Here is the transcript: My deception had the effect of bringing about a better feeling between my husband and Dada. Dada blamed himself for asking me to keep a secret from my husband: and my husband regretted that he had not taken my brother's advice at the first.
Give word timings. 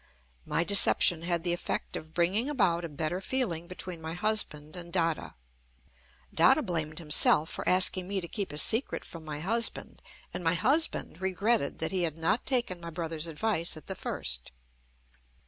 My 0.47 0.63
deception 0.63 1.21
had 1.21 1.43
the 1.43 1.53
effect 1.53 1.95
of 1.95 2.11
bringing 2.15 2.49
about 2.49 2.83
a 2.83 2.89
better 2.89 3.21
feeling 3.21 3.67
between 3.67 4.01
my 4.01 4.13
husband 4.13 4.75
and 4.75 4.91
Dada. 4.91 5.33
Dada 6.33 6.63
blamed 6.63 6.97
himself 6.97 7.51
for 7.51 7.69
asking 7.69 8.07
me 8.07 8.19
to 8.19 8.27
keep 8.27 8.51
a 8.51 8.57
secret 8.57 9.05
from 9.05 9.23
my 9.23 9.41
husband: 9.41 10.01
and 10.33 10.43
my 10.43 10.55
husband 10.55 11.21
regretted 11.21 11.77
that 11.77 11.91
he 11.91 12.01
had 12.01 12.17
not 12.17 12.47
taken 12.47 12.81
my 12.81 12.89
brother's 12.89 13.27
advice 13.27 13.77
at 13.77 13.85
the 13.85 13.93
first. 13.93 14.49